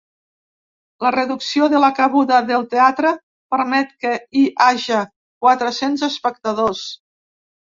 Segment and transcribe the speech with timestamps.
[1.05, 3.13] La reducció de la cabuda del teatre
[3.57, 5.05] permet que hi haja
[5.47, 6.83] quatre-cents espectadors.